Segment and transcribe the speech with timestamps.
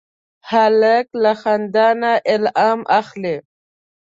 [0.49, 3.35] هلک له خندا نه الهام اخلي.